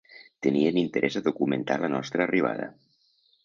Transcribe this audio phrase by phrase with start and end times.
[0.45, 2.69] Tenien interès a documentar la nostra arribada.